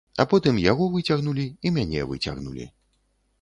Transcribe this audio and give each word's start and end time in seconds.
А 0.21 0.23
потым 0.29 0.55
яго 0.71 0.87
выцягнулі 0.95 1.45
і 1.67 1.73
мяне 1.77 2.07
выцягнулі. 2.13 2.67